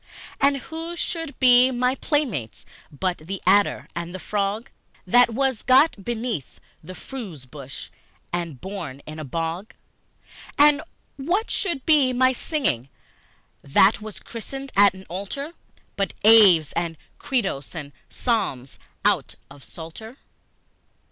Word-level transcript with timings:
And 0.39 0.57
who 0.57 0.95
should 0.95 1.39
be 1.39 1.69
my 1.69 1.93
playmates 1.93 2.65
but 2.91 3.19
the 3.19 3.39
adder 3.45 3.87
and 3.95 4.15
the 4.15 4.19
frog, 4.19 4.71
That 5.05 5.29
was 5.31 5.61
got 5.61 6.03
beneath 6.03 6.59
a 6.83 6.95
furze 6.95 7.45
bush 7.45 7.91
and 8.33 8.59
born 8.59 9.03
in 9.05 9.19
a 9.19 9.23
bog? 9.23 9.75
And 10.57 10.81
what 11.17 11.51
should 11.51 11.85
be 11.85 12.13
my 12.13 12.31
singing, 12.33 12.89
that 13.61 14.01
was 14.01 14.19
christened 14.19 14.71
at 14.75 14.95
an 14.95 15.05
altar, 15.07 15.51
But 15.95 16.15
Aves 16.23 16.71
and 16.71 16.97
Credos 17.19 17.75
and 17.75 17.91
Psalms 18.09 18.79
out 19.05 19.35
of 19.51 19.63
Psalter? 19.63 20.17